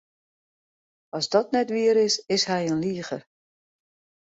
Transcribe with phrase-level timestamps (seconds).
[1.19, 3.21] As dat net wier is, is hy in liger.